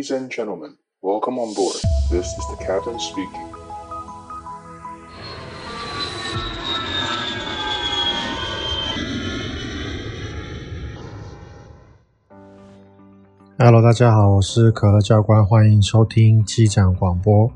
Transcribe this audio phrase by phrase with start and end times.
[0.00, 1.76] Ladies and gentlemen, welcome on board.
[2.10, 3.46] This is the captain speaking.
[13.58, 17.52] Hello，大家好，我是可乐教官，欢迎收听机长广播。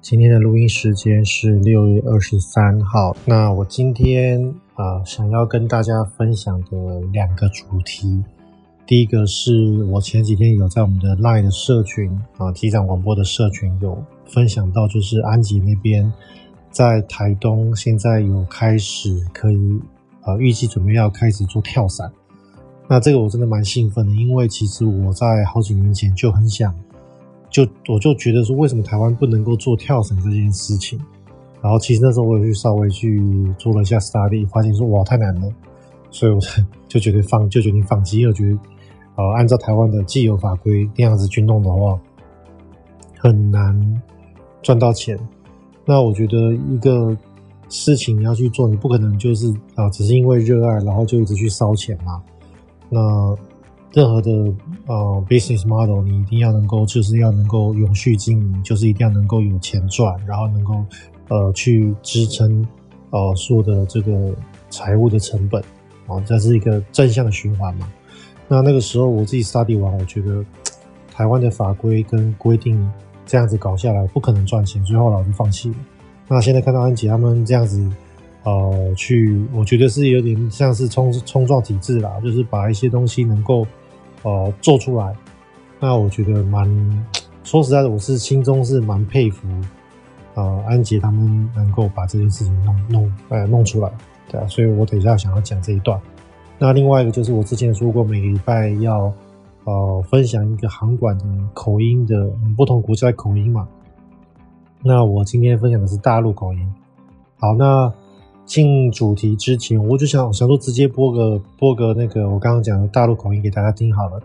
[0.00, 3.16] 今天的录音时间是六月二十三号。
[3.24, 8.22] 那我今天啊、呃，想要跟大家分享的两个主题。
[8.90, 16.12] 第一个是我前几天有在我们的 LINE 的社群啊，机长广播的社群有分享到，就是安吉那边
[16.72, 19.80] 在台东现在有开始可以
[20.22, 22.10] 呃预计准备要开始做跳伞。
[22.88, 26.74] 那这个我真的蛮兴奋的，因为其实我在好几年前就很想，
[27.48, 30.98] 就我就觉得说，为什么台湾不能够做跳伞这件事情？
[31.62, 33.22] 然后其实那时候我也去稍微去
[33.56, 35.48] 做了一下 study，发现说哇太难了，
[36.10, 36.40] 所以我
[36.88, 38.58] 就决定放，就决定放弃，因为我觉得。
[39.16, 41.98] 呃，按照台湾的既有法规那样子去弄的话，
[43.18, 44.02] 很难
[44.62, 45.18] 赚到钱。
[45.84, 47.16] 那我觉得一个
[47.68, 52.22] 事情你要去做，你不可能就是啊、只是因为热爱，然后就一直去烧钱嘛。
[52.88, 53.36] 那
[53.92, 54.30] 任何的
[54.86, 60.84] 呃 business model，你一定要能够，就是要能够永续经营，就是一定要能够有钱赚，然后能够
[61.28, 62.66] 呃去支撑
[63.10, 64.32] 呃所有的这个
[64.70, 65.62] 财务的成本
[66.06, 67.88] 啊、这是一个正向的循环嘛。
[68.52, 70.44] 那那个时候我自己 study 完，我觉得
[71.14, 72.90] 台湾的法规跟规定
[73.24, 75.76] 这样子搞下来不可能赚钱，所以后来我就放弃了。
[76.26, 77.88] 那现在看到安杰他们这样子，
[78.42, 83.64] 呃，去，我觉得是有点像是冲冲撞体制啦，就是把一些东西能够
[84.22, 85.14] 呃做出来。
[85.78, 86.68] 那我觉得蛮
[87.44, 89.46] 说实在的，我是心中是蛮佩服
[90.34, 93.88] 呃安杰他们能够把这件事情弄弄呃弄出来，
[94.28, 96.00] 对啊，所以我等一下想要讲这一段。
[96.62, 99.10] 那另外一个就是我之前说过，每个礼拜要
[99.64, 103.66] 呃分享一个航管的口音的不同国家的口音嘛。
[104.82, 106.74] 那我今天分享的是大陆口音。
[107.38, 107.90] 好，那
[108.44, 114.20] 进主题之前，我就想想说直接播个播个那个我刚刚讲的大陆口音给大家听好了。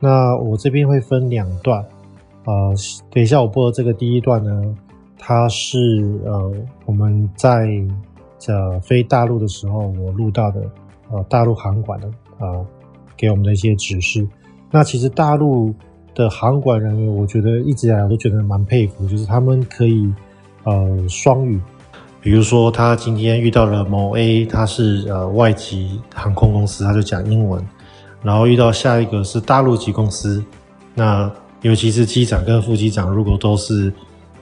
[0.00, 1.80] 那我这边会分两段，
[2.46, 2.74] 呃，
[3.12, 4.74] 等一下我播的这个第一段呢，
[5.16, 6.52] 它是呃
[6.84, 7.68] 我们在
[8.48, 10.68] 呃飞大陆的时候我录到的。
[11.10, 12.08] 呃，大陆航管的
[12.38, 12.66] 呃，
[13.16, 14.26] 给我们的一些指示。
[14.70, 15.74] 那其实大陆
[16.14, 20.12] 的航管人员，我觉得一直以来我都觉得蛮佩服，就是他们可以
[20.64, 21.60] 呃双语。
[22.20, 27.62] 比如说，他今天遇到了某 A，他是呃外籍航空公司，他就讲英文；
[28.20, 30.44] 然后遇到下一个是大陆籍公司，
[30.92, 31.30] 那
[31.62, 33.92] 尤其是机长跟副机长，如果都是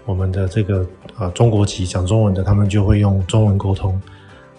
[0.07, 0.87] 我们的这个
[1.19, 4.01] 呃中国籍讲中文的，他们就会用中文沟通。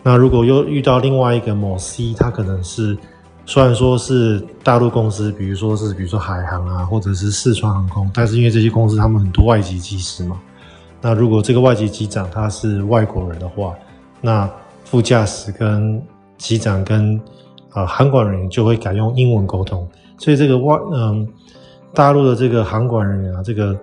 [0.07, 2.95] 那如果又遇到另外一个某 C，他可能是
[3.43, 10.39] 虽然说是大陆公司，比如说是比如说海航啊，或者是四川航空，但是因为这些公司他们很多外籍机师嘛，
[11.01, 13.73] 那如果这个外籍机长他是外国人的话，
[14.21, 14.47] 那
[14.83, 15.99] 副驾驶跟
[16.37, 17.19] 机长跟
[17.73, 19.89] 呃航管人员就会改用英文沟通，
[20.19, 21.27] 所以这个外嗯
[21.95, 23.75] 大陆的这个航管人员啊，这个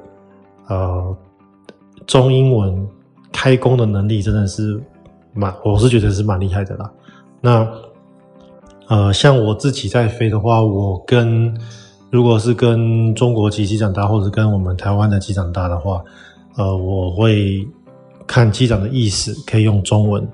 [0.68, 1.16] 呃
[2.06, 2.88] 中英文
[3.32, 4.80] 开工的能力真的是。
[5.34, 6.90] 蛮，我是觉得是蛮厉害的啦。
[7.40, 7.66] 那，
[8.88, 11.56] 呃，像我自己在飞的话，我跟
[12.10, 16.02] 如果是跟中国籍机长搭，或者跟我们台湾的机长搭的话，
[16.56, 17.66] 呃，我会
[18.26, 20.26] 看机长的意思，可以用中文。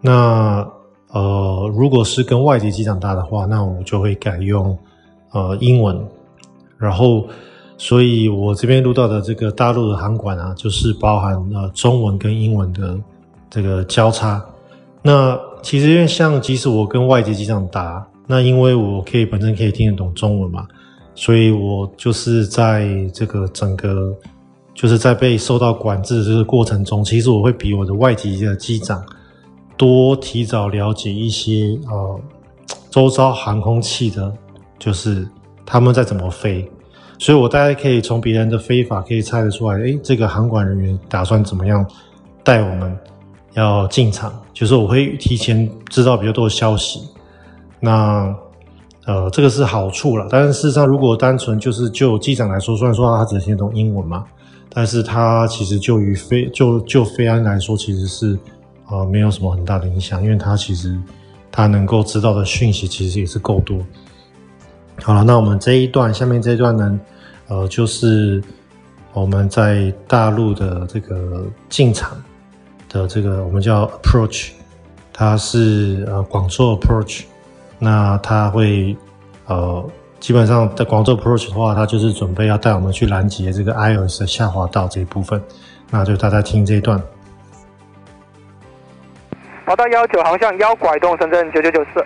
[0.00, 0.66] 那，
[1.12, 4.78] 呃，如果是跟外籍机长搭的话，那我就会改用
[5.32, 6.00] 呃英文。
[6.78, 7.26] 然后，
[7.76, 12.96] 所以我这边录到的这个大陆的航管啊，就是包含呃中文跟英文的。
[13.48, 14.44] 这个交叉，
[15.02, 20.66] 那其实因为像即使我跟外籍机长打，那因为我可以本身可以听得懂中文嘛，
[21.14, 24.12] 所以我就是在这个整个
[24.74, 29.02] 就是在被受到管制的这个过程中，其实我会比我的外籍的机长
[29.76, 32.20] 多提早了解一些呃
[32.90, 34.32] 周遭航空器的，
[34.78, 35.26] 就是
[35.64, 36.68] 他们在怎么飞，
[37.18, 41.84] 所以我大概可以从别人的飞法可以猜得出来，诶，这个航管人员打算怎么样
[42.42, 42.96] 带我们。
[43.56, 47.00] 要进场，就是我会提前知道比较多的消息。
[47.80, 48.34] 那
[49.06, 50.26] 呃，这个是好处了。
[50.30, 54.24] 但是事实上，如果单纯就是就机长来说，虽然说他只听懂英文嘛，
[54.68, 58.38] 但是他其实就于飞就就飞安来说，其实是
[58.90, 60.98] 呃没有什么很大的影响，因为他其实
[61.50, 63.78] 他能够知道的讯息其实也是够多。
[65.02, 67.00] 好了，那我们这一段下面这一段呢，
[67.48, 68.42] 呃，就是
[69.14, 72.16] 我们在大陆的这个进场。
[72.88, 74.50] 的这个我们叫 approach，
[75.12, 77.24] 它是呃广州 approach，
[77.78, 78.96] 那它会
[79.46, 79.84] 呃
[80.20, 85.42] 基本上在广州 approach 的话，它就是准备要带我们去拦截这个 iOS 的下滑道这一部分。
[85.90, 87.00] 那就大家听这一段。
[89.64, 92.04] 跑道幺九航向幺拐洞，深圳九九九四。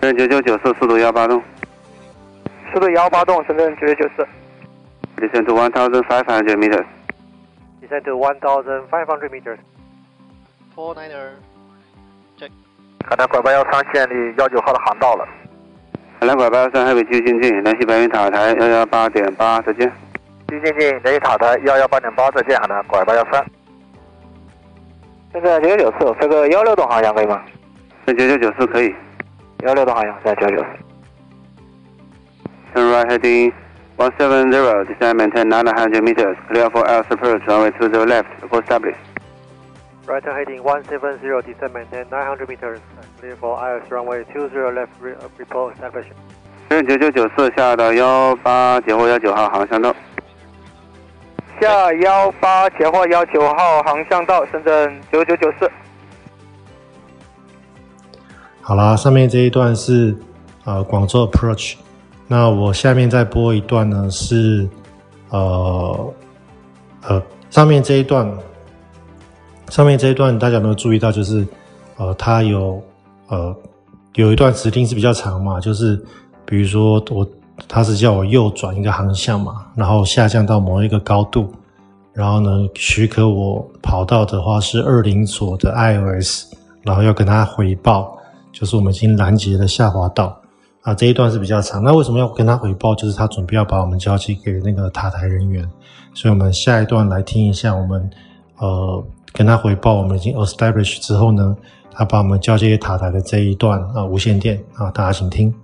[0.00, 1.40] 深圳九九九四，速度幺八洞。
[2.72, 4.26] 速度幺八洞，深圳九九九四。
[5.16, 6.84] Descend to one thousand five hundred meters.
[7.82, 9.58] Descend to one thousand five hundred meters.
[10.72, 11.32] Four niner.
[12.38, 12.52] Check.
[13.04, 15.26] 海南拐八幺三，建立幺九号的航道了。
[16.20, 19.92] 海南拐八幺三，海北继续进近，联系白云塔台幺幺八点八，再见。
[20.46, 22.56] 继续进近，联系塔台幺幺八点八，再见。
[22.60, 23.44] 海南拐八幺三。
[25.32, 27.42] 现在九九九四，飞个幺六栋航向可以吗？
[28.06, 28.94] 在九九九四可以。
[29.64, 30.68] 幺六洞航向，现在九九九四。
[32.74, 33.52] Turn right heading
[33.96, 38.04] one seven zero, descend maintain nine hundred meters, clear for ILS approach, runway two zero
[38.06, 38.98] left, report established.
[40.06, 42.80] Right heading one seven zero, descend maintain nine hundred meters,
[43.20, 44.90] clear for ILS runway two zero left,
[45.38, 46.12] report established.
[46.68, 49.94] 深圳九九九四下到幺八截获幺九号航向道。
[51.60, 55.70] 下幺八截获幺九号航向道，深圳九九九四。
[58.62, 60.16] 好啦，上面这一段是
[60.64, 61.76] 呃广州 approach，
[62.32, 64.66] 那我下面再播一段呢是
[65.28, 66.14] 呃
[67.02, 68.26] 呃上面这一段，
[69.68, 71.12] 上面这一段大家有没有注意到？
[71.12, 71.46] 就是
[71.98, 72.82] 呃它有
[73.28, 73.54] 呃
[74.14, 76.02] 有一段指令是比较长嘛，就是
[76.46, 77.28] 比如说我。
[77.68, 81.52] 它是叫我右转一个航向嘛，然后下降到某一个高度，
[82.14, 86.46] 然后呢许可我跑道的话是二零左的 iOS，
[86.82, 88.18] 然后要跟他回报，
[88.50, 90.36] 就是我们已经拦截了下滑道
[90.82, 91.82] 啊，这一段是比较长。
[91.82, 92.94] 那为什么要跟他回报？
[92.94, 95.68] 就是他准备要把我们交接给那个塔台人员，
[96.12, 98.10] 所以我们下一段来听一下，我们
[98.58, 101.56] 呃跟他回报我们已经 establish 之后呢，
[101.92, 105.54] 他把我们交接给塔台的这一段啊无线电啊，大家请听。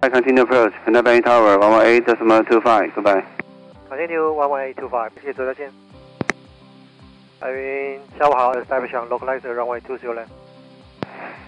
[0.00, 3.22] I continue approach, Hanoi Bank Tower, one one eight decimal two five, goodbye.
[3.90, 5.70] Continue one one eight two five，谢谢，再见。
[7.38, 10.28] 白云下午好，establish on localizer runway two zero left。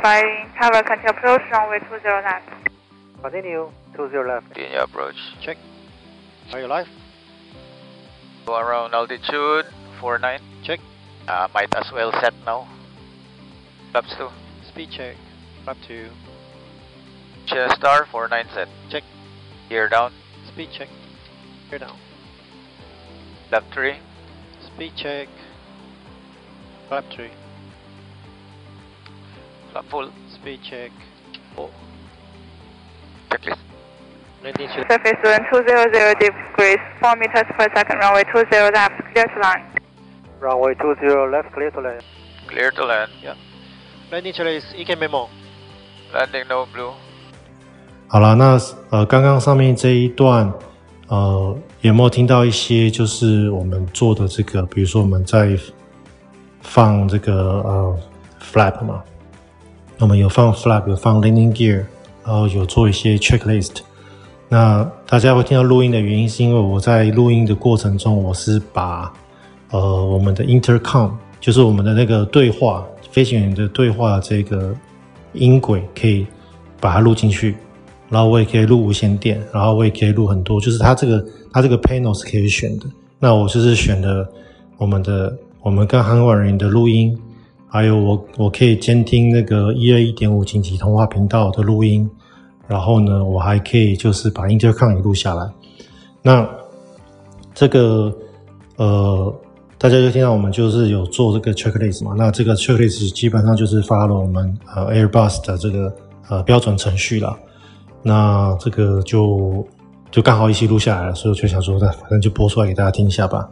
[0.03, 2.49] by tower, continue approach runway 20 left.
[3.23, 4.47] Continue, 20 left.
[4.49, 5.15] Continue approach.
[5.41, 5.57] Check.
[6.53, 6.89] Are you live?
[8.45, 9.67] Go around altitude,
[10.01, 10.41] 49.
[10.65, 10.81] Check.
[11.29, 12.69] Uh, might as well set now.
[13.93, 14.29] Flaps 2.
[14.69, 15.17] Speed check.
[15.63, 16.09] Flap 2.
[17.47, 18.69] Chest star, 49 set.
[18.91, 19.05] Check.
[19.69, 20.13] Gear down.
[20.49, 20.89] Speed check.
[21.71, 21.97] Gear down.
[23.49, 23.95] Flap 3.
[24.67, 25.29] Speed check.
[26.89, 27.31] Flap 3.
[29.91, 30.11] Full.
[30.35, 30.91] Speed check.
[31.57, 31.71] Four.
[33.31, 33.59] Checklist.
[34.43, 39.39] Landing to Surface wind 200 degrees, 4 meters per second, runway 20 left, clear to
[39.41, 39.63] land.
[40.43, 42.03] runway two zero left, clear to land.
[42.49, 43.11] Clear to land.
[43.23, 43.35] Yeah.
[44.11, 45.29] Landing checklist, EK memo.
[46.13, 46.93] Landing no blue.
[48.09, 48.59] 好了，那
[48.91, 50.53] 呃，刚刚上面这一段，
[51.09, 55.57] 呃，有没有听到一些就是我们做的这个，比如说我们在
[56.61, 57.33] 放这个
[57.63, 57.99] 呃
[58.43, 59.03] flap 嘛，
[60.03, 61.85] 我们有放 flap，有放 landing gear，
[62.25, 63.77] 然后有做一些 checklist。
[64.49, 69.13] 那大家会听到录音的原因，是因为我在录音的过程中，我是把
[69.71, 74.75] 呃我们的 intercom，就是我们的那个对话，飞行员的对话这个
[75.35, 76.27] 音轨，可以
[76.81, 77.55] 把它录进去。
[78.09, 82.87] 然后我也可以录无线电，然后我也可以录很多，就是它这个它这个 panel 是可以选的。
[83.21, 84.29] 那我就是选的
[84.79, 87.17] 我们的我们跟韩国人的录音，
[87.73, 92.07] 还有我我可以监听那个一二一点五紧急通话频道的录音，
[92.69, 95.51] 然后呢，我还可以就是把 intercom 也录下来。
[96.21, 96.47] 那
[97.55, 98.15] 这个
[98.77, 99.35] 呃，
[99.79, 105.97] 大家就听到我们就是有做这个 checklist 嘛，那这个 checklist 基本上就是发了我们呃 Airbus 的这个
[106.29, 107.35] 呃标准程序了。
[108.03, 109.67] 那这个就
[110.11, 113.49] 就刚好一起录下来了，所以我就想说，那反正就播出来给大家听一下吧。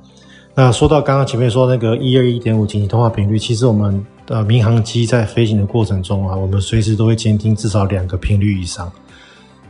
[0.54, 8.90] 那说到刚刚前面说那个一二一点五紧急通话频率，其实我们的民航机在飞行的过程中啊，我们随时都会监听至少两个频率以上。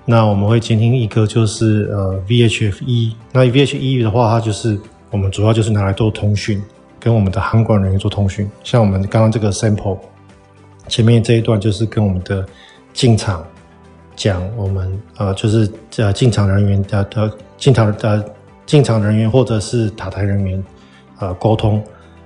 [0.04, 4.78] 那我们会监听一个就是呃 VHF 一，那 VHF 一的话，它就是
[5.10, 6.60] 我们主要就是拿来做通讯，
[6.98, 8.50] 跟我们的航管人员做通讯。
[8.64, 9.98] 像我们刚刚这个 sample
[10.88, 12.44] 前面这一段就是跟我们的
[12.92, 13.44] 进场。
[14.16, 18.22] 讲我们呃，就是呃进场人员的的进场的
[18.70, 20.64] 进场人员或者是塔台人员
[21.18, 21.82] 呃沟通。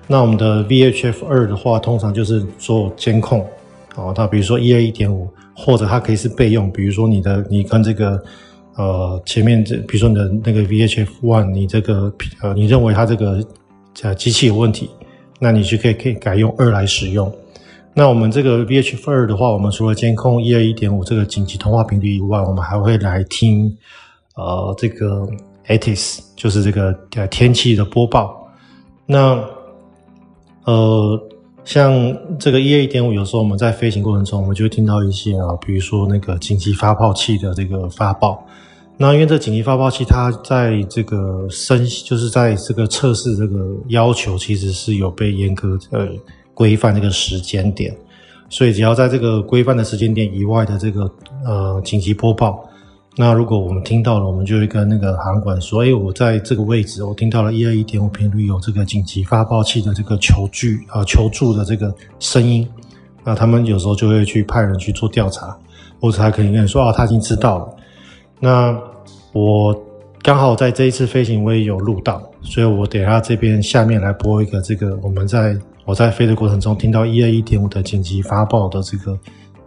[0.07, 3.41] 那我们的 VHF 二的话，通常就是做监控
[3.97, 4.13] 哦。
[4.15, 8.23] 那比如说一二一点五，或者它可以是备用，比如说你的你跟这个
[8.77, 13.43] 呃前面这，比如说你的那个 VHF one，你这个呃你认为它这个
[14.03, 14.91] 呃机器有问题，
[15.41, 17.35] 那你就可以可以改用二来使用。
[17.95, 23.75] 那我们这个 VHF 二的话，我们除了监控一二一点五这个紧急通话频率以外，我们还会来听
[24.37, 25.27] 呃这个
[25.67, 28.49] ATIS，就是这个呃天气的播报。
[29.07, 29.43] 那
[30.65, 31.21] 呃
[31.65, 38.47] 像这个一二一点五，有时候我们在飞行过程中，我们就会听到一些啊，比如说那个紧急发报器的这个发报。
[38.97, 46.09] 那因为这紧急发报器，它在这个升，就是在这个测试这个要求，其实是有被严格呃
[46.53, 47.93] 规范这个时间点，
[48.49, 51.11] 所以只要在这个规范的时间点以外的这个
[51.45, 52.65] 呃紧急播报，
[53.17, 62.69] 那如果我们听到了，我们就会跟那个航管说，哎，我在这个位置，我听到了一二一点五频率有这个紧急发报器的这个求救啊、求助的这个声音，
[63.23, 65.57] 那他们有时候就会去派人去做调查，
[66.01, 67.77] 或者他可以跟你说啊，他已经知道了。
[68.41, 68.77] 那
[69.33, 69.73] 我
[70.21, 79.17] 刚好在这一次飞行我也有录到，所以我等一下这边下面来播一个这个我们在我在飞的过程中听到一二一点五的紧急发报的这个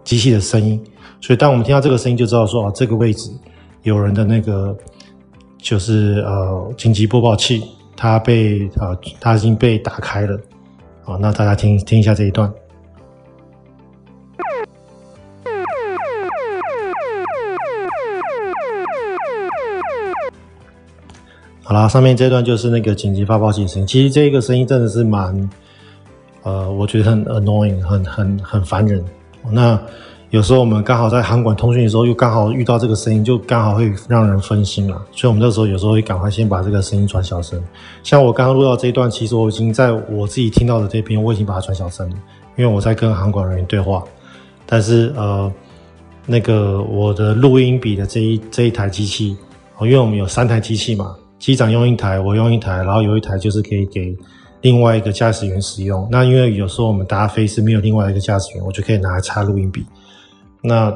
[0.04, 0.84] 机器的声音，
[1.22, 3.30] 所以当我们听到这个声音就知道说啊，这个位置
[3.84, 4.76] 有人的那个
[5.58, 7.64] 就是呃紧急播报器
[7.96, 10.40] 它被啊它已经被打开了，
[11.04, 12.52] 好，那大家听听一下这一段。
[21.64, 23.86] 好啦，上面这段就是那个紧急发报器的声音。
[23.86, 25.50] 其实这个声音真的是蛮，
[26.44, 29.04] 呃，我觉得很 annoying，很很很烦人。
[29.52, 29.78] 那
[30.30, 35.02] 有时候我们刚好在航管通讯的时候，又刚好遇到这个声音，就刚好会让人分心了。
[35.14, 37.64] 所以我们这时候有时候会赶快先把这个声音转小声。
[38.04, 42.16] 像我刚刚录到这一段，其实我已经在我自己听到的这边，我已经把它转小声了，
[42.58, 44.04] 因为我在跟航管人员对话。
[44.66, 45.50] 但是呃，
[46.26, 49.38] 那个我的录音笔的这一这一台机器，
[49.80, 51.16] 因为我们有三台机器嘛。
[51.40, 54.14] 机长用一台，我用一台，然后有一台就是可以给
[54.62, 56.06] 另外一个驾驶员使用。
[56.12, 59.86] 那因为有时候我们搭飞是没有另外一个驾驶员，我就可以拿来插录音笔。
[60.62, 60.94] 那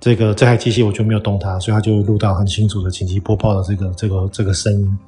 [0.00, 4.98] 这个这台机器我就没有动它，所以它就录到很清楚的紧急播报的这个这个这个声音。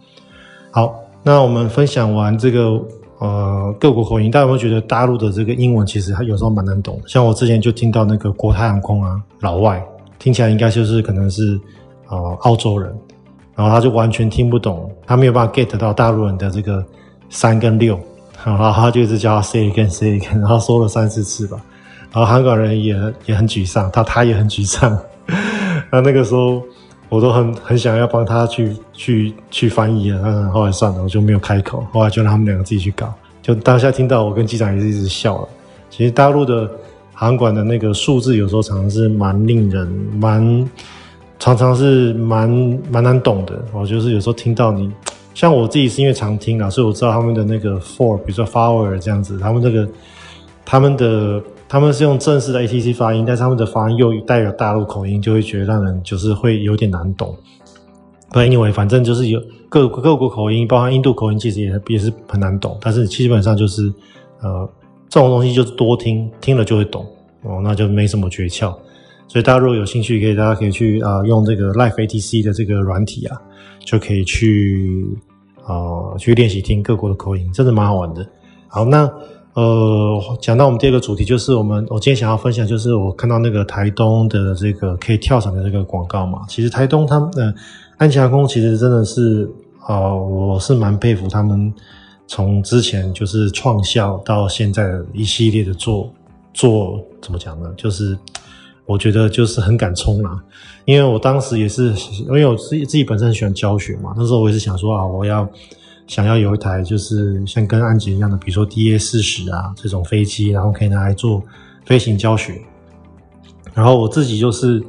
[0.71, 2.83] 好，那我们分享完这个
[3.19, 7.01] 呃各国口音，大家有没有觉得大陆的这个英文其实它有时候蛮难懂？
[7.07, 9.85] 像我之前就听到那个国泰航空啊，老外
[10.19, 11.61] 听起来应该就是可能是
[12.09, 12.95] 呃澳洲人。
[13.57, 16.83] 然后他就完全听不懂，他没有办法 get 到大陆人的这个
[17.29, 18.01] 三跟六，
[18.43, 21.61] 然后他就一直叫他 say again say again，然后说了三四次吧。
[22.13, 22.95] 然后韩国人也
[23.27, 24.99] 也很沮丧，他他也很沮丧。
[25.91, 26.63] 那那个时候
[27.09, 31.85] 我都很很想要帮他去去去翻译了，但后来算了，我就没有开口。
[31.93, 33.13] 后来就让他们两个自己去搞。
[33.43, 35.49] 就当下听到我跟机长也是一直笑了。
[35.89, 36.71] 其实大陆的
[37.13, 39.87] 航管的那个数字有时候常常是蛮令人
[40.21, 40.69] 蛮。
[41.43, 42.51] 常常是蛮
[42.91, 44.93] 蛮难懂的，我就是有时候听到你，
[45.33, 49.89] 像我自己是因为常听啊，所以我知道他们的那个 four，比如说 four 这样子，他们那个
[50.67, 57.33] 他们的他们是用正式的 ATC 发音，但是他们的发音又带有大陆口音，就会觉得让人就是会有点难懂。
[58.33, 62.77] But anyway，反正就是有各各国口音，包含印度口音，其实也也是很难懂。
[62.81, 63.85] 但是基本上就是
[64.41, 64.69] 呃
[65.09, 67.07] 这种东西就是多听，听了就会懂
[67.43, 68.75] 哦，那就没什么诀窍。
[69.29, 73.41] 所以大家如果有兴趣，可以大家可以去啊、用这个 Life ATC 的这个软体啊，
[73.85, 75.07] 就可以去
[75.65, 78.27] 啊、去练习听各国的口音，真的蛮好玩的。
[78.67, 79.09] 好，那
[79.55, 86.41] 呃讲到我们第二个主题，就是我们我今天想要分享，就是我看到那个台东的这个可以跳伞的这个广告嘛。
[86.49, 87.55] 其实台东他们的
[87.97, 89.51] 安琪航空其实真的是、
[89.89, 91.73] 呃，我是蛮佩服他们
[92.27, 96.13] 从之前就是创校到现在的一系列的做
[96.55, 97.73] 做怎么讲呢？
[97.77, 98.19] 就是。
[98.87, 100.37] 我觉得就是很敢冲啦，
[100.85, 101.95] 因为我当时也是，
[102.27, 105.49] 因为我自己自己本身很喜欢教学嘛，那时候我也是想说啊，我要
[106.11, 111.41] 想要有一台就是像跟安吉一样的，比如说 DA 四十啊这种飞机，然后可以拿来做
[111.85, 112.61] 飞行教学。
[113.73, 114.83] 然后我自己就是，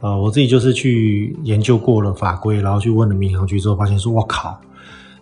[0.00, 4.58] 呃，我自己就是去研究过了法规，然后去问了民航局之后，发现说，我靠，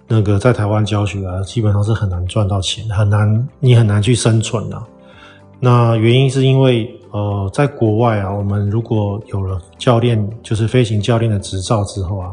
[0.06, 4.80] 那个在台湾教学啊，基本上是很难赚到钱，很难，你很难去生存的。
[5.58, 6.96] 那原因是因为。
[7.12, 12.32] 呃，在国外啊，我们如果有了教练，就是飞行教练的执照之后啊，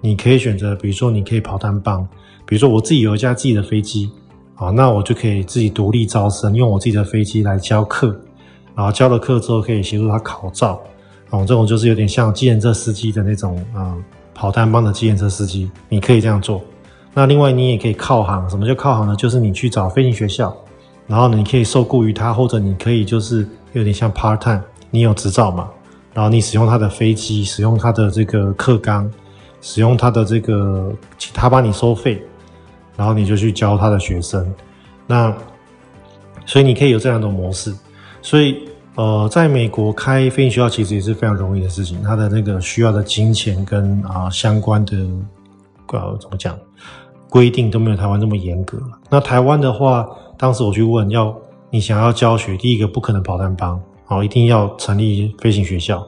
[0.00, 2.06] 你可以选择，比如说你可以跑单帮，
[2.46, 4.10] 比如说我自己有一架自己的飞机，
[4.54, 8.08] 啊，那我就可以自己独立招生，用我自己的飞机来教课，
[8.74, 10.80] 然后教了课之后可以协助他考照，
[11.30, 13.96] 啊，这种就是有点像计程车司机的那种啊，
[14.34, 16.62] 跑单帮的计程车司机，你可以这样做。
[17.14, 19.16] 那另外你也可以靠航，什么叫靠航呢？
[19.16, 20.56] 就是你去找飞行学校，
[21.06, 23.46] 然后，你可以受雇于他，或者你可以就是。
[23.74, 25.68] 有点像 part time，你有执照嘛？
[26.14, 29.08] 然后你使用他的飞机，使用他的这个课纲，
[29.70, 30.90] 使用他的这个，
[31.34, 32.22] 他帮你收费，
[32.96, 34.50] 然后你就去教他的学生。
[35.06, 35.30] 那
[36.46, 37.74] 所以你可以有这样的模式。
[38.22, 44.96] 所以呃，在美国开飞行学校其实也是非常容易的事情，它的那个需要的金钱跟啊、相关的
[45.92, 46.58] 呃怎么讲
[47.28, 48.80] 规定都没有台湾那么严格。
[49.10, 50.08] 那台湾的话，
[50.38, 51.36] 当时我去问要
[51.68, 56.02] 你想要教学，第一个不可能跑单帮，好、哦，一定要成立飞行学校。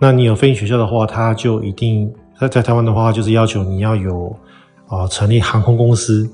[0.00, 4.34] 那你有飞行学校的话，他就一定在在台湾的话，就是要求你要有
[4.86, 6.28] 啊、成立航空公司。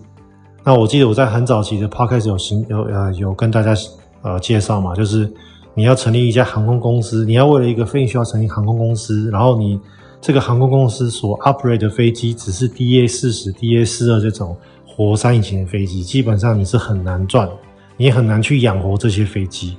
[0.62, 3.75] 那我记得我在很早期的 podcast 有行有呃有跟大家
[4.23, 5.30] 呃介绍嘛，就是
[5.75, 9.78] 你要成立一家航空公司，你要为了一个飞行需要成立航空公司，然后你
[10.20, 14.56] 这个航空公司所 operate 的飞机只是 DA 四十、DA 四二这种
[14.87, 17.49] 活塞引擎的飞机，基本上你是很难赚，
[17.96, 19.76] 你很难去养活这些飞机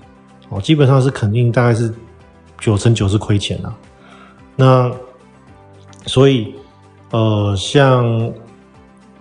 [0.49, 1.93] 哦，基本上是肯定大概是。
[2.61, 3.73] 九成九是亏钱的，
[4.55, 4.89] 那
[6.05, 6.53] 所以
[7.11, 8.31] 呃，像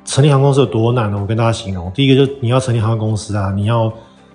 [0.05, 1.19] 成立航空公司有多难呢？
[1.21, 3.93] 我跟大家形容，第一个就是你要成立航空公司啊，你要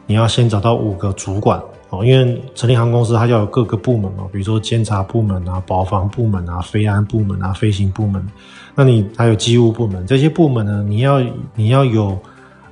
[0.08, 8.26] 你要先找到五个主管哦，因为成立航空公司它要有各个部门嘛，比如说监察部门啊、保防部门啊、飞安部门啊、飞行部门，
[8.74, 11.22] 那你还有机务部门，这些部门呢，你要
[11.56, 12.18] 你要有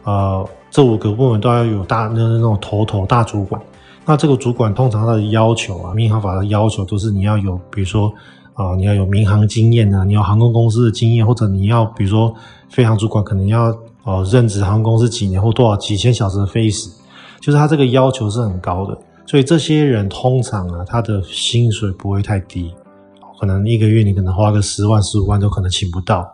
[0.04, 3.62] 呃，这五个部门都要有大那那种头头大主管。
[4.06, 8.12] 那这个主管通常他的要求啊，民航法的要求都是你要有，比如说
[8.58, 12.34] 啊、你要有民航经验啊，你要航空公司的经验，或者你要比如说
[12.70, 13.66] 飞航主管可能要
[14.04, 16.90] 呃任职航空公司几年或多少几千小时的飞时，
[17.40, 18.98] 就是他这个要求是很高的，
[19.28, 22.74] 所以这些人通常啊，他的薪水不会太低，
[23.40, 26.28] 可能一个月你可能花个十万十五万都可能请不到，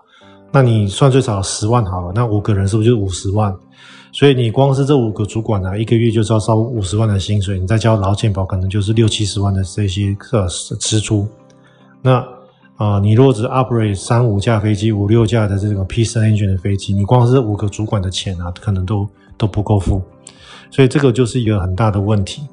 [0.50, 3.54] 那你算最少十万好了，那五个人是不是就五十万？
[4.14, 10.48] 所以你光是这五个主管呢、啊，一个月就是要烧五十万的薪水，你再交劳健保，可能就是六七十万的这些呃
[10.80, 11.28] 支出。
[12.04, 12.24] 那
[12.76, 19.08] 啊、你如果只 operate 三五架飞机、五六架的这种 piston engine 的飞机，你光是五个主管的钱啊，可能都
[19.38, 20.02] 都不够付。
[20.70, 22.46] 所以这个就是一个很大的问题。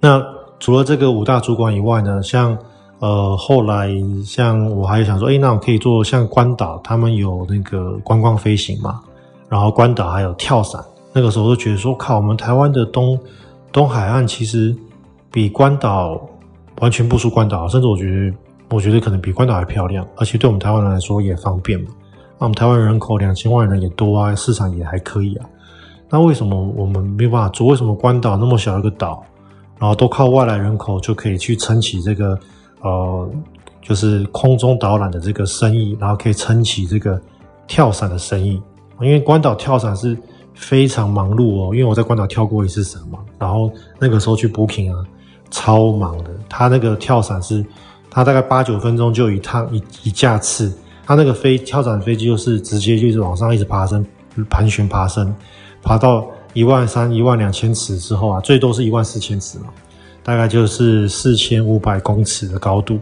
[0.00, 0.24] 那
[0.58, 2.56] 除了这个五大主管以外呢，像
[3.00, 3.90] 呃后来
[4.24, 9.00] 像我还想说，诶，那我可以做像关岛，他们有那个观光飞行嘛？
[9.48, 10.82] 然后关岛还有跳伞，
[11.12, 13.18] 那个时候就觉得说，靠，我们台湾的东
[13.72, 14.74] 东海岸其实
[15.30, 16.18] 比关岛
[16.80, 18.36] 完全不输关岛，甚至我觉得，
[18.70, 21.86] 我觉得可能比关岛还漂亮，而且对我们台湾人来说也方便嘛。
[22.38, 25.46] 那我们台湾人口两千万人也多啊，市场也还可以啊。
[26.10, 27.66] 那为什么我们没有办法做？
[27.68, 29.24] 为什么关岛那么小一个岛，
[29.78, 32.38] 然后都靠外来人口就可以去撑起这个
[32.82, 33.28] 呃，
[33.80, 37.20] 就是空中导览的这个生意，然后可以撑起这个
[37.66, 38.60] 跳伞的生意？
[39.00, 40.16] 因为关岛跳伞是
[40.54, 45.04] 非常忙碌哦，因为我在关岛跳过一次伞嘛，然后那个时候去 booking 啊，
[45.50, 46.30] 超忙的。
[46.48, 47.64] 他那个跳伞是，
[48.10, 50.72] 他大概八九分钟就一趟一一架次，
[51.04, 54.04] 他那个飞跳伞飞机就是直接就是往上一直爬升，
[54.48, 55.34] 盘旋爬升，
[55.82, 59.66] 爬到一万三、一万两千尺之后啊，最多是一万四千尺嘛，
[60.22, 62.98] 大概就是四千五百公尺的高度，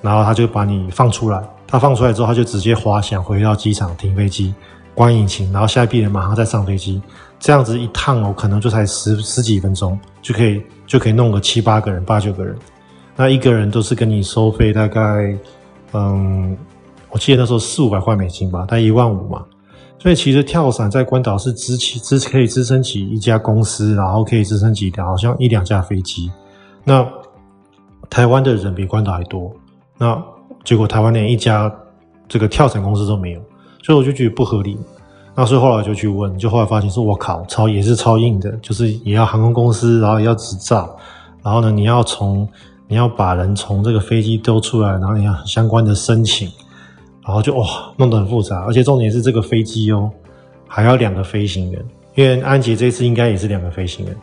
[0.00, 4.54] 然后他就把你放出来，他放出来之后他就直接滑翔回到机场停飞机。
[4.96, 7.02] 关引擎，然后下一批人马上再上飞机，
[7.40, 12.56] 这样子一趟哦，可能就才十十几分钟就可以就可以弄个七八个人、八九个人。
[13.16, 15.36] 那一个人都是跟你收费大概，
[15.92, 16.56] 嗯，
[17.10, 19.44] 我记得那时候四五百块美金吧，大概一万五嘛。
[19.98, 26.30] 所以其实跳伞在关岛是支起支可以支撑起一家公司，然后可以支撑起好像一两架飞机。
[26.82, 27.06] 那
[28.10, 29.50] 台湾的人比关岛还多，
[29.96, 30.22] 那
[30.62, 31.72] 结果台湾连一家
[32.28, 33.40] 这个跳伞公司都没有。
[33.82, 34.76] 所以我就觉得不合理，
[35.36, 40.96] 那所以后来就去问，就后来发现说，我靠，超也是超硬的，就是也要航空公司，然后也要执照，
[41.42, 42.48] 然后呢，你要从
[42.86, 46.48] 你要把人从这个飞机丢出来，然后你要相关的申请，
[47.26, 47.66] 然后就哇
[47.96, 50.08] 弄得很复杂，而且重点是这个飞机哦，
[50.68, 54.16] 还要两个飞行员，因为安捷这次应该也是两个飞行员，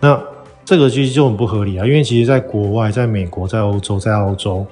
[0.00, 0.18] 那
[0.64, 4.66] 这个其实就很不合理啊，因为其实在国外，在美国，在欧洲，在澳洲，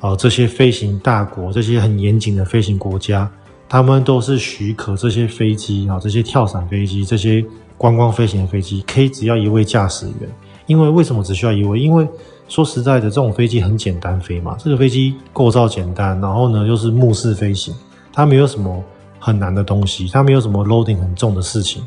[0.00, 3.30] 啊、呃，这些飞行大国，这些很严谨的飞行国家。
[3.68, 7.44] 他们都是许可这些飞机啊，这些跳伞飞机、这些
[7.76, 10.30] 观光飞行的飞机，可以只要一位驾驶员。
[10.66, 11.78] 因为为什么只需要一位？
[11.78, 12.08] 因为
[12.48, 14.56] 说实在的，这种飞机很简单飞嘛。
[14.58, 17.74] 这个飞机构造简单，然后呢又是目视飞行，
[18.12, 18.82] 它没有什么
[19.20, 21.86] 很难的东西，它没有什么 loading 很重的事情。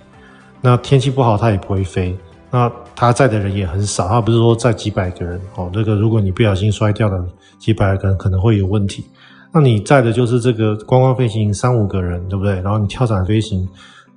[0.61, 2.17] 那天气不好，它也不会飞。
[2.51, 5.69] 那它载的人也很少，它不是说载几百个人哦。
[5.73, 7.25] 这个如果你不小心摔掉了
[7.57, 9.05] 几百个人，可能会有问题。
[9.51, 12.61] 那你载的就是这个观光飞行三五个人，对不对？
[12.61, 13.67] 然后你跳伞飞行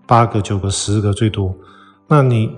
[0.07, 1.55] 八个、九个、十个最多。
[2.07, 2.51] 那你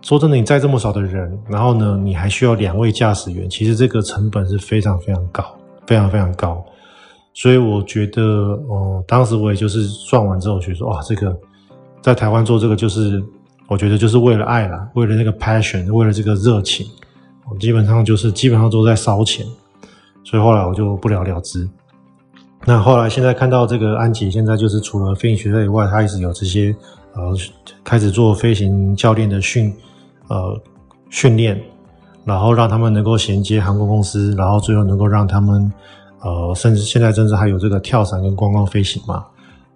[0.00, 5.44] 说真的，你载这么少的人，然后呢，你还需要两位驾驶员，其实这个成本是非常非常高，
[5.86, 6.64] 非常非常高。
[7.34, 8.22] 所以我觉得，
[8.68, 11.36] 哦、当时我也就是算完之后，觉得说，哇，这个
[12.00, 13.22] 在台湾做这个就是
[13.68, 16.86] 我觉得就是为了爱啦，为了那个 passion，为了这个热情，
[17.50, 19.44] 我基本上就是基本上都在烧钱，
[20.22, 21.68] 所以后来我就不了了之。
[22.66, 26.74] 那后来现在看到这个安吉，现在就是除了飞行学校以外，他一直有这些
[27.12, 27.34] 呃
[27.82, 29.72] 开始做飞行教练的训
[30.28, 30.58] 呃
[31.10, 31.60] 训练，
[32.24, 35.70] 然后让他们能够衔接航空公司，然后最后能够让他们
[36.20, 39.24] 呃甚至现在甚至还有这个跳伞跟观光飞行嘛。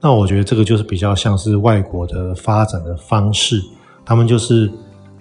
[0.00, 3.60] 那我觉得这个就是比较像是外国的发展的方式。
[4.04, 4.70] 他们就是，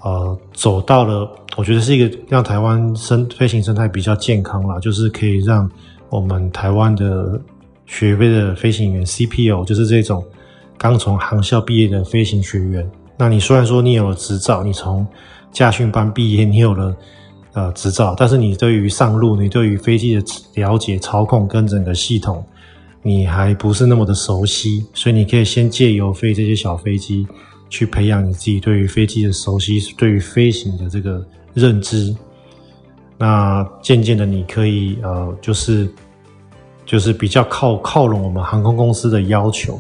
[0.02, 5.70] 呃，走到了，我觉得是一个让台湾生飞行生态比较健康啦，就是可以让
[6.10, 7.38] 我们台湾的
[7.88, 10.24] 学飞的飞行员 CPO，就是这种
[10.78, 12.88] 刚从航校毕业的飞行学员。
[13.18, 15.08] 那你虽然说你有了执照，你从
[15.52, 16.96] 驾训班毕业，你有了
[17.54, 20.24] 呃执照，但是你对于上路，你对于飞机的
[20.54, 22.46] 了解、操控跟整个系统，
[23.02, 27.26] 你还不是那么的熟悉，所以你可以先借由飞这些小飞机。
[27.70, 31.22] 去培养你自己对于飞机的熟悉，对于飞行的这个
[31.54, 32.16] 认知。
[33.18, 35.86] 那渐渐的，你可以呃，就是
[36.88, 39.80] 就是比较靠靠拢我们航空公司的要求。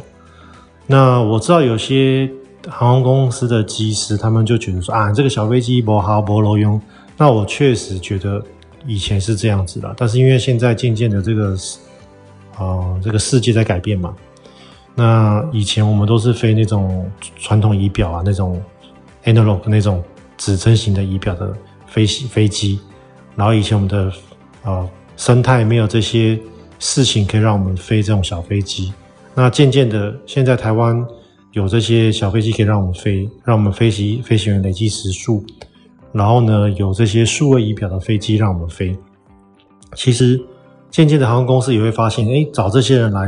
[0.86, 2.30] 那我知道有些
[2.70, 6.80] 航空公司的机师，他们就觉得说啊，这个小飞机不好不路用。
[7.18, 8.44] 那我确实觉得
[8.86, 11.56] 以前是这样子的，但是因为现在渐渐的这个
[12.60, 14.14] 呃这个世界在改变嘛。
[14.94, 18.62] 那以前我们都是飞那种传统仪表啊，那种
[19.24, 20.04] analog 那种
[20.38, 21.54] 指针型的仪表的
[21.88, 22.80] 飞行飞机，
[23.36, 24.12] 然后以前我们的
[24.64, 26.40] 呃生态没有这些
[26.80, 28.94] 事情可以让我们飞这种小飞机。
[29.34, 31.06] 那渐渐的，现在台湾
[31.52, 35.44] 有这些小飞机可以让我们飞，让我们飞行飞行员累积时数，
[36.12, 38.98] 然后呢，有这些数位仪表的飞机让我们飞。
[39.96, 40.40] 其实。
[40.90, 43.26] 渐渐的，航空公司也会发现，哎，找这些人来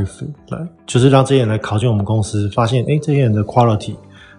[0.48, 3.96] 来，就是让这些人来考进我们公司，发现，哎，这些人的 quality，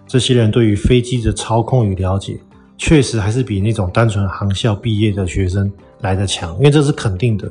[0.07, 2.39] 这些人对于飞机的操控与了解，
[2.79, 7.49] 确实还是比那种单纯航校毕业的学生来的强，因为这是肯定的。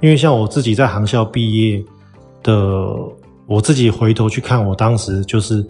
[0.00, 1.84] 因为像我自己在航校毕业
[2.42, 2.96] 的，
[3.46, 5.64] 我自己回头去看，我当时就是，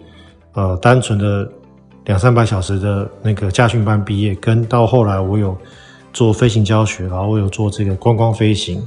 [0.53, 1.49] 呃，单纯的
[2.05, 5.55] 两三百小时的那个驾训班毕业，跟到后来我有
[6.13, 8.85] 做飞行教学，然后我有做这个观光飞行。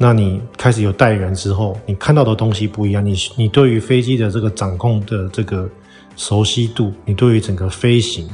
[0.00, 3.04] 那你开始有带人之后，你看到的东西不一样。
[3.04, 5.68] 你你对于飞机的这个掌控的这个
[6.16, 8.28] 熟悉度，你对于整个飞行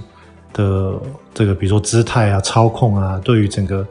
[0.53, 0.93] 的
[1.33, 3.87] 这个，比如说姿态啊、操控啊，对于整个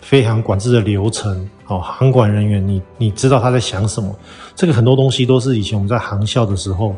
[0.00, 4.14] 飞航管制的流程，哦，航管人员，你你知道他在想什么？
[4.54, 6.94] 这个很多东西都是以前我们在航校的时候，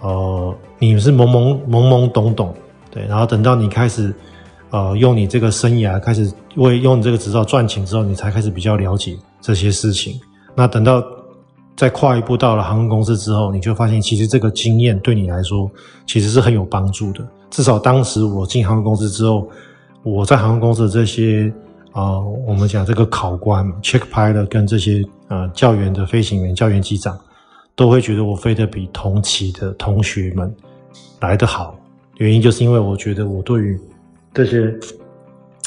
[0.00, 2.54] 呃，你是懵懵懵懵懂懂，
[2.90, 4.14] 对，然后等到你开始。
[4.70, 10.20] 呃，用你这个生涯开始为用你这个执照赚钱之后，你才开始比较了解这些事情。
[10.54, 11.02] 那等到
[11.74, 15.70] 再跨一步到了航空公司之后，你就发现其实这个经验对你来说
[16.06, 17.26] 其实是很有帮助的。
[17.48, 19.48] 至少当时我进航空公司之后，
[20.02, 21.50] 我在航空公司的这些、
[21.92, 27.18] 呃，我们讲这个考官 check pilot 跟这些呃教员的飞行员、教员机长，
[27.74, 30.54] 都会觉得我飞得比同期的同学们
[31.20, 31.78] 来得好。
[32.18, 33.80] 原因就是因为我觉得我对于
[34.34, 34.72] 这些，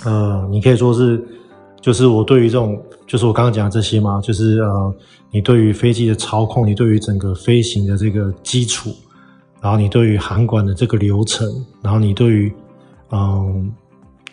[0.06, 1.22] 呃，你可以说是，
[1.80, 4.96] 就是我对于这种，就是我刚刚讲的这些嘛，就是呃，
[5.32, 8.94] 你对于飞机的操控，你对于整个飞行的这个基础，
[9.62, 11.48] 然后你对于航管的这个流程，
[11.82, 12.54] 然后你对于
[13.12, 13.72] 嗯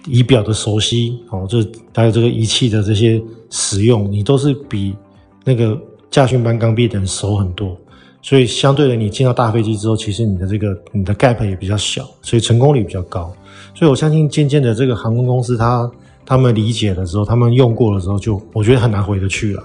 [0.08, 1.58] 仪表的熟悉，哦，就
[1.94, 4.96] 还有这个仪器的这些使用，你都是比
[5.44, 5.78] 那个
[6.10, 7.76] 驾训班刚毕业的人熟很多。
[8.20, 13.32] 所以相对的，你进到大飞机之后，其实你的这个你的 gap 也比较小，所以成功率比较高。
[13.74, 15.90] 所以我相信，渐渐的这个航空公司他
[16.26, 19.62] 他们理解的时候，他们用过的时候，就我觉得很难回得去了。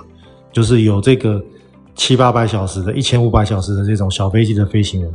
[0.51, 1.43] 就是有这个
[1.95, 5.11] 七八百小时的、一千五百小时的这种小飞机的飞行员，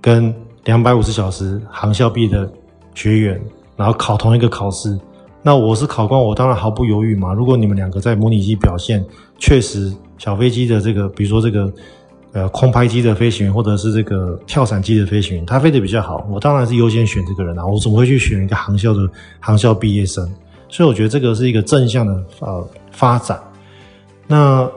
[0.00, 2.50] 跟两百五十小时航校毕业的
[2.94, 3.40] 学员，
[3.76, 4.98] 然后考同一个考试。
[5.42, 7.32] 那我是考官，我当然毫不犹豫嘛。
[7.32, 9.04] 如果你们两个在模拟机表现
[9.38, 11.72] 确实小飞机的这个，比如说这个。
[12.32, 17.64] 呃，空拍机的飞行员，或者是这个跳伞机的飞行员，他飞得比较好，我当然是优先选这个人啊。
[17.64, 19.08] 我怎么会去选一个航校的
[19.40, 20.28] 航校毕业生？
[20.68, 23.40] 所以我觉得这个是一个正向的呃发展。
[24.26, 24.70] 那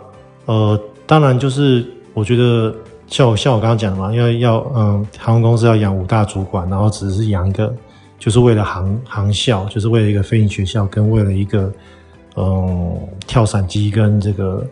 [0.45, 2.73] 呃，当然就是我觉得
[3.07, 7.75] 像我像我刚刚讲的嘛，要要嗯、航空公司要养五大主管，然后只是养一个，
[8.19, 11.73] 就是为了航航校，就是为了一个飞行学校，跟为了一个
[12.36, 14.63] 嗯、跳伞机跟这个。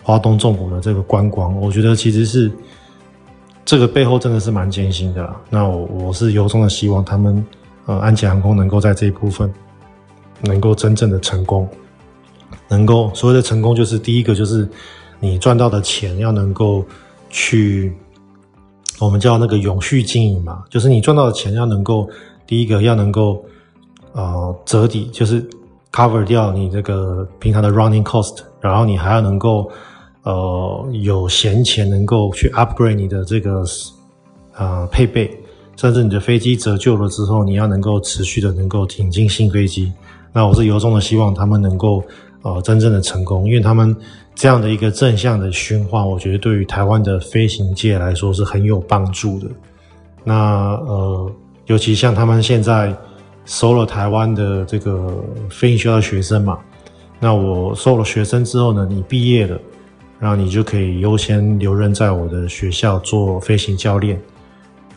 [0.00, 2.50] 华东重谷的这个观光，我觉得其实是
[3.62, 5.38] 这个背后真的是蛮艰辛的啦。
[5.50, 7.44] 那我我是由衷的希望他们
[7.84, 9.52] 呃安捷航空能够在这一部分
[10.40, 11.68] 能够真正的成功，
[12.68, 14.66] 能够所谓的成功就是第一个就是
[15.20, 16.82] 你赚到的钱要能够
[17.28, 17.92] 去
[18.98, 22.08] 我们叫那个永续经营嘛，就是你赚到的钱要能够
[22.48, 23.44] 第一个要能够
[24.12, 25.48] 呃折抵，就是
[25.92, 29.70] cover 掉你这个平常的 running cost，然后你还要能够
[30.24, 33.62] 呃有闲钱能够去 upgrade 你的这个
[34.56, 35.30] 呃配备，
[35.76, 39.92] 甚至你的飞机折旧了之后，你要能够持续的能够引进新飞机。
[40.32, 42.02] 那我是由衷的希望他们能够
[42.42, 43.94] 呃真正的成功，因为他们。
[44.40, 49.48] 这样的一个正向的循环，我觉得对于台湾的飞行界来说是很有帮助的。
[50.22, 51.32] 那呃，
[51.68, 52.94] 尤其像他们现在
[53.44, 56.58] 收了台湾的这个飞行学校的学生嘛，
[57.20, 59.58] 那我收了学生之后呢，你毕业了，
[60.18, 64.20] 然后你就可以优先留任在我的学校做飞行教练，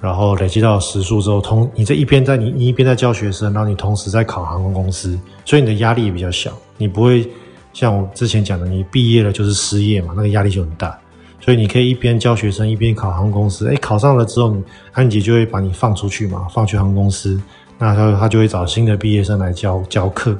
[0.01, 7.29] 然后累积到时数之后，同你这一边在你一边在教学生，然后你同时在考航空公司，所以你的压力也比较小，你不会。
[7.73, 10.99] 像我之前讲的，你毕业了就是失业嘛，那个压力就很大，
[11.41, 13.67] 所以你可以一边教学生，一边考航空公司。
[13.67, 14.55] 哎，考上了之后，
[14.93, 17.41] 安吉就会把你放出去嘛，放去航空公司，
[17.77, 20.37] 那他他就会找新的毕业生来教教课。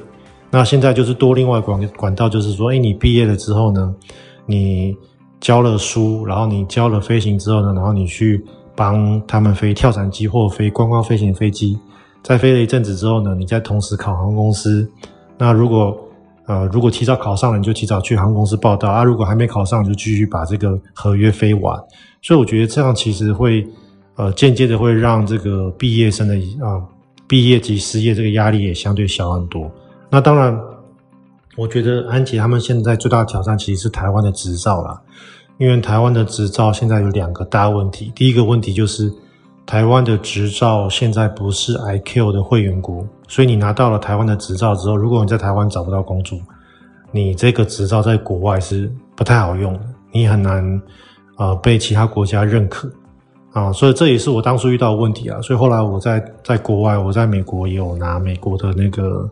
[0.52, 3.94] 那现在就是多另外管管道，就是说，哎，你毕业了之后呢，
[4.46, 4.96] 你
[5.40, 8.44] 教了书，然后你教了飞行之后呢，然后你去
[8.76, 11.80] 帮他们飞跳伞机或飞观光飞行飞机，
[12.22, 14.88] 在飞了一阵子之后呢，你再同时考航空公司。
[15.38, 15.98] 那如果
[16.52, 21.80] 呃，如果提早考上了，你就提早去航空公司报到啊；如果还没考上，就继续把这个合约飞完。
[22.22, 23.66] 所以我觉得这样其实会，
[24.18, 26.36] 呃，间接的会让这个毕业生的
[26.66, 26.84] 啊、
[27.26, 29.72] 毕业及失业这个压力也相对小很多。
[30.10, 30.60] 那当然，
[31.56, 35.02] 我觉得安捷他们现在最大的挑战其实是台湾的执照啦，
[35.58, 39.10] 因为台湾的执照现在有两个大问题，第一个问题就是。
[39.72, 46.38] 台湾的执照现在不是 IQ 的会员国，所以你拿到了台湾的执照之后，如果你在台湾找不到工作，
[47.10, 49.80] 你这个执照在国外是不太好用的，
[50.12, 50.82] 你很难
[51.38, 52.92] 呃被其他国家认可
[53.54, 55.40] 啊，所以这也是我当初遇到的问题啊。
[55.40, 59.26] 所以后来我在在国外，我在美国也有拿美国的那个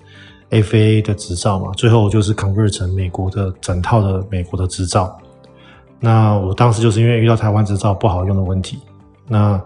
[0.51, 5.13] FAA 的执照嘛，最后就是 convert 成美国的整套的美国的执照。
[5.99, 8.79] 那我当时就是因为遇到台湾执照不好用的问题，
[9.27, 9.61] 那。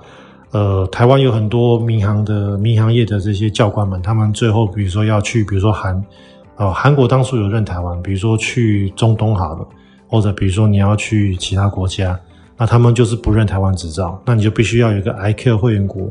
[0.53, 6.05] 呃，台湾有很多民航的民航业的这些教官们，他们最后比如说要去，比如说韩，
[6.57, 9.67] 呃，韩国当初有认台湾，比如说去中东好了，
[10.07, 12.19] 或者比如说你要去其他国家，
[12.55, 16.07] 那他们就是不认台湾执照，那你就必须要有一个 ICAO 会员国。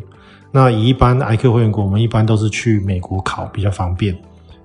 [0.50, 4.12] 那以一般 ICAO 会员国，我们一般都是去美国考比较方便，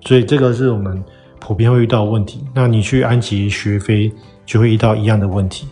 [0.04, 1.00] 所以这个是我们
[1.38, 2.44] 普遍会遇到的问题。
[2.52, 4.12] 那你去安吉学飞
[4.44, 5.68] 就会遇到一样的问题。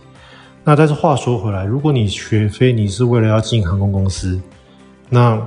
[0.67, 4.37] 那但是话说回来，如果你学飞，你是为了要进航空公司，
[5.07, 5.41] 那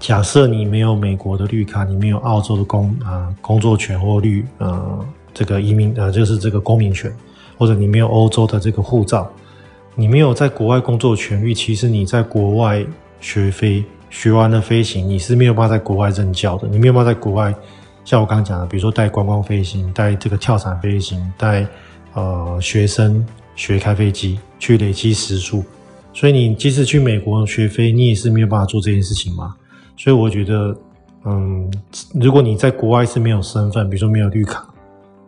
[0.00, 7.14] 假设你没有美国的绿卡，你没有澳洲的工啊、工作权或绿呃这个移民呃就是这个公民权，
[7.56, 9.30] 或者你没有欧洲的这个护照，
[9.94, 12.84] 你没有在国外工作权利，其实你在国外
[13.20, 17.54] 学飞学完了飞行，你是没有办法在国外任教的，你没有办法在国外
[18.04, 21.64] 像我刚刚讲的，比如说带观光飞行、带这个跳伞飞行、带
[22.14, 23.24] 呃学生。
[23.56, 25.64] 学开飞机去累积时数，
[26.12, 29.54] 所以你即使去美国学飞，你也是没有办法做这件事情嘛。
[29.96, 30.76] 所以我觉得，
[31.24, 31.72] 嗯，
[32.14, 34.66] 如果你在国外是没有身份，比如说没有绿卡，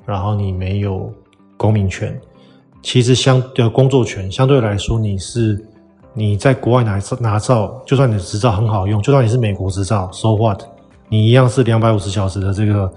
[0.05, 1.12] 然后你没有
[1.57, 2.21] 公民权，
[2.83, 5.65] 其实相的工作权相对来说，你是
[6.12, 10.62] 你在国外拿拿照，就算你的执照很好用，就算你是美国执照，so what，
[11.09, 12.93] 你一样是两百五十小时的这个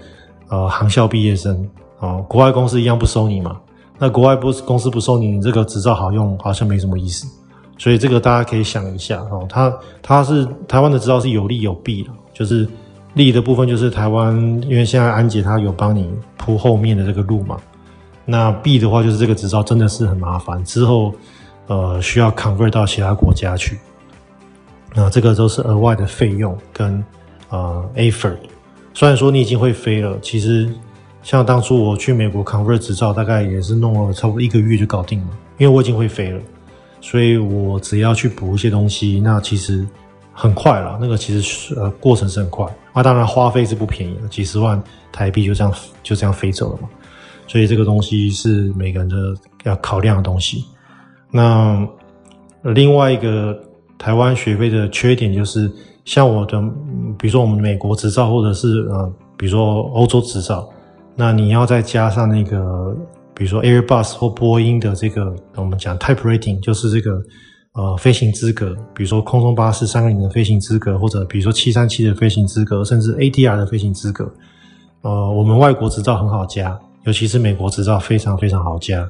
[0.48, 1.68] 呃航校毕业生
[2.00, 3.60] 啊，国外公司一样不收你嘛。
[4.02, 7.26] 那国外不是公司不收你，你这个执照好用，好像没什么意思，
[7.76, 9.46] 所以这个大家可以想一下哦。
[9.46, 12.66] 它它是台湾的执照是有利有弊的，就是
[13.12, 17.58] 利的部分就是台湾，因为现在安捷它有帮你铺后面的这个路嘛。
[18.24, 21.12] 那弊的话就是这个执照真的是很麻烦，之后
[21.66, 23.78] 呃需要 convert 到其他国家去，
[24.94, 27.04] 那这个都是额外的费用跟
[27.50, 28.38] 呃 effort。
[28.94, 30.72] 虽然说你已经会飞了，其实。
[31.22, 35.26] 像当初我去美国 convert 执照，大概也是弄了差不多一个月就搞定了，
[35.58, 36.40] 因为我已经会飞了，
[37.00, 39.86] 所以我只要去补一些东西，那其实
[40.32, 40.98] 很快了。
[41.00, 46.88] 那个其实呃过程是很快，那当然花费是不便宜的，几十万台币就这样就这样飞走了嘛。
[47.46, 49.16] 所以这个东西是每个人的
[49.64, 50.64] 要考量的东西。
[51.30, 51.86] 那
[52.62, 53.56] 另外一个
[53.98, 55.70] 台湾学费的缺点就是，
[56.04, 56.60] 像我的，
[57.18, 60.66] 比如说我们美国执照，或者是呃，比如说欧洲执照。
[61.16, 62.96] 那你要再加上那个，
[63.34, 67.20] 比如说 Airbus 或波音的这个，我们讲 Type Rating，就是这个
[67.72, 74.30] 呃飞行资格，比如说空中巴士三个零的飞行资格，或者比如说七三七的飞行资格，甚至 ATR 的飞行资格。
[75.02, 79.08] 呃，我们外国执照很好加，尤其是美国执照非常非常好加。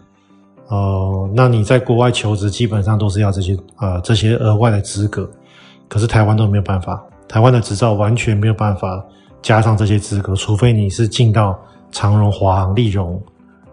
[0.68, 5.28] 呃，那你在国外求职基本上都是要这些呃这些额外的资格，
[5.88, 9.04] 可是台湾都没有办法，台湾的执照完全没有办法
[9.42, 11.58] 加上这些资格，除非你是进到
[11.90, 13.22] 长荣、华航、立荣、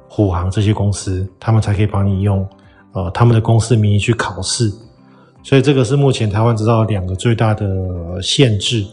[0.08, 2.48] 虎航这些公司，他们才可以帮你用
[2.94, 4.72] 呃他们的公司名义去考试，
[5.44, 8.86] 所以这个是目前台湾执照两个最大的限制。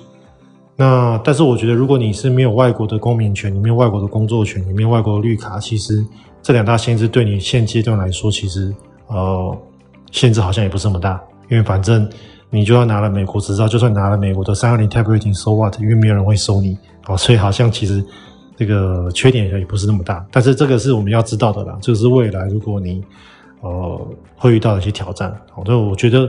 [0.76, 6.04] 那但是我觉得，如果你是没有外国的公民权，你没有外国的工作权，你没有外国的绿卡，其实。
[6.46, 8.70] 这两大限制对你现阶段来说，其实
[9.06, 9.56] 呃
[10.10, 12.06] 限制好像也不是那么大，因为反正
[12.50, 15.80] 你就要拿了美国执照，就算拿了美国的三二零 Type Rating，So what？
[15.80, 18.04] 因为没有人会收你，哦，所以好像其实
[18.56, 20.24] 这个缺点也不是那么大。
[20.30, 23.02] 但是这个是我们要知道的啦，这个是未来如果你
[23.60, 25.34] 呃会遇到的一些挑战。
[25.50, 26.28] 好，所以我觉得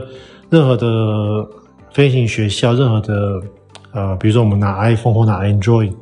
[0.50, 1.46] 任何的
[1.92, 3.40] 飞行学校，任何的
[3.92, 5.92] 呃，比如说我们拿 iPhone 或拿 Android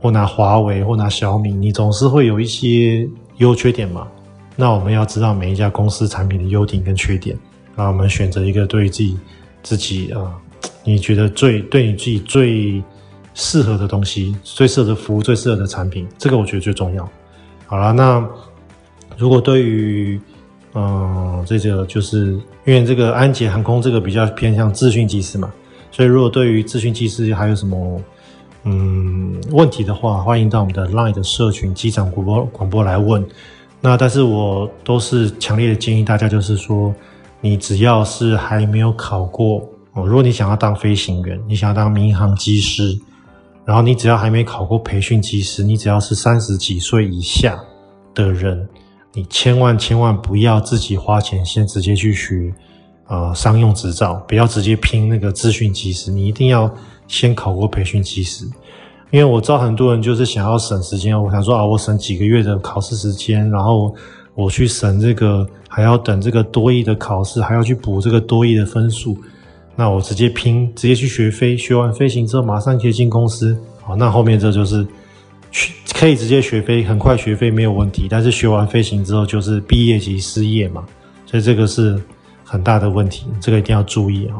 [0.00, 3.08] 或拿华为或拿小米，你总是会有一些。
[3.38, 4.06] 优缺点嘛，
[4.54, 7.36] 那我们要知道每一家公司产品的优点跟缺点，
[7.74, 9.18] 啊，我们选择一个对自己
[9.62, 10.38] 自己啊、
[10.84, 12.80] 你觉得最对你自己最
[13.34, 17.08] 适合的东西，最适合的服务，最适合的产品，这个我觉得最重要。
[17.66, 18.26] 好了，那
[19.16, 20.20] 如果对于
[20.74, 22.32] 嗯、这个就是
[22.64, 25.52] 因为这个安捷航空这个比较偏向资讯机师嘛，
[25.90, 28.00] 所以如果对于资讯机师还有什么？
[28.64, 33.26] 嗯，问题的话，欢迎到我们的 Line 的社群机长广播广播来问。
[33.80, 36.94] 那但是我都是强烈的建议大家，就是说，
[37.40, 42.96] 你只要是还没有考过哦，如果你想要当飞行员，你想要当民航机师，
[43.64, 47.58] 然后你只要还没考过培训机师，你只要是三十几岁以下
[48.14, 48.68] 的人，
[49.12, 52.52] 你千万千万不要自己花钱先直接去学
[53.08, 56.72] 呃商用执照，不要直接拼那个资讯机师，你一定要。
[57.08, 58.46] 先考过培训机师，
[59.10, 63.94] 因为我知道很多人就是想要省时间，我想说啊，我省几个月的考试时间，然后
[64.34, 69.14] 我去省这个，还要等这个多益的考试，还要去补这个多益的分数，
[69.74, 74.86] 那我直接拼，直接去学飞，学完飞行之后马上可以进公司，好，那后面这就是
[75.94, 80.84] 可以直接学飞，很快学飞没有问题，但是学完飞行之后就是毕业即失业嘛，
[81.26, 82.00] 所以这个是
[82.44, 84.36] 很大的问题，这个一定要注意啊。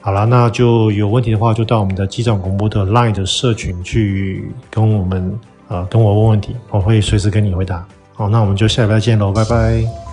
[0.00, 7.86] 好了，那就有问题的话，就到我们的机长广播的 Line 的社群去跟我们呃跟我问问题，我会随时跟你回答。
[8.12, 10.03] 好，那我们就下礼拜见喽，拜拜。